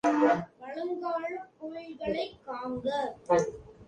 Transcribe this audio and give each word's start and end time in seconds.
பழங்காலக் 0.59 1.51
கோயில்களைக் 1.59 2.33
காண்க! 2.45 2.87